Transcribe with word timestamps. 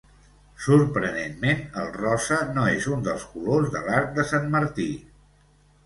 Sorprenentment, 0.67 1.61
el 1.83 1.93
rosa 1.99 2.39
no 2.57 2.65
és 2.79 2.91
un 2.95 3.07
dels 3.11 3.29
colors 3.37 3.73
de 3.79 3.87
l'arc 3.89 4.19
de 4.21 4.29
Sant 4.35 4.53
Martí. 4.59 4.93